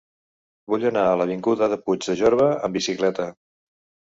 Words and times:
Vull 0.73 0.85
anar 0.89 1.03
a 1.09 1.19
l'avinguda 1.21 1.69
de 1.75 1.79
Puig 1.89 2.07
de 2.07 2.15
Jorba 2.23 2.49
amb 2.57 2.79
bicicleta. 2.79 3.29